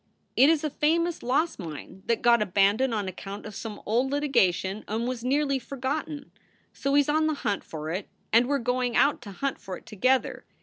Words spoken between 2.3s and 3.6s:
abandoned on account of